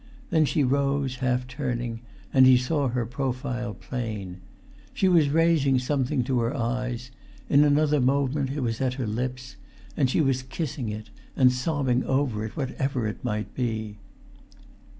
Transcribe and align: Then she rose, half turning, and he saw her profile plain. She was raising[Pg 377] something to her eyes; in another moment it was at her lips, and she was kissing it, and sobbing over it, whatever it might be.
Then 0.31 0.45
she 0.45 0.63
rose, 0.63 1.17
half 1.17 1.45
turning, 1.45 2.01
and 2.33 2.47
he 2.47 2.57
saw 2.57 2.87
her 2.87 3.05
profile 3.05 3.75
plain. 3.75 4.37
She 4.95 5.07
was 5.07 5.27
raising[Pg 5.27 5.77
377] 5.77 5.79
something 5.79 6.23
to 6.23 6.39
her 6.39 6.57
eyes; 6.57 7.11
in 7.49 7.63
another 7.63 8.01
moment 8.01 8.49
it 8.49 8.61
was 8.61 8.81
at 8.81 8.95
her 8.95 9.05
lips, 9.05 9.57
and 9.95 10.09
she 10.09 10.19
was 10.19 10.41
kissing 10.41 10.89
it, 10.89 11.11
and 11.37 11.53
sobbing 11.53 12.03
over 12.05 12.43
it, 12.43 12.57
whatever 12.57 13.05
it 13.05 13.23
might 13.23 13.53
be. 13.53 13.99